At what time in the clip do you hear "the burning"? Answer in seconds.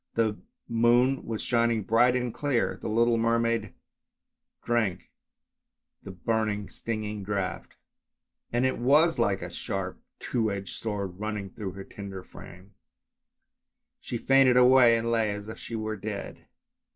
6.01-6.69